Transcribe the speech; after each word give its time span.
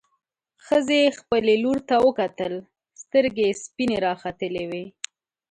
ښځې 0.65 1.01
خپلې 1.19 1.53
لور 1.63 1.77
ته 1.89 1.95
وکتل، 2.07 2.53
سترګې 3.01 3.45
يې 3.51 3.57
سپينې 3.63 3.97
راختلې 4.05 4.63
وې. 4.71 4.85